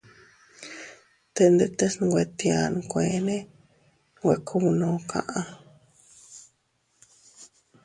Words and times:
Te 1.33 1.43
ndetes 1.55 1.93
nwe 2.03 2.23
tia 2.37 2.61
nkueene 2.77 3.37
nwe 4.17 4.35
kubnus 4.47 5.01
kaʼa. 5.11 5.41